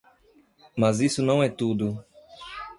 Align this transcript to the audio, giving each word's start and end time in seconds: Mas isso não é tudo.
Mas 0.75 0.99
isso 0.99 1.21
não 1.21 1.43
é 1.43 1.47
tudo. 1.47 2.03